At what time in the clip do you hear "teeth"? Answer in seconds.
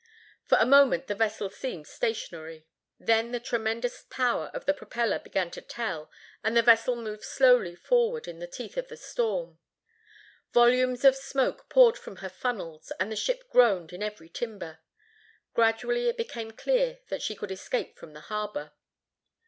8.47-8.77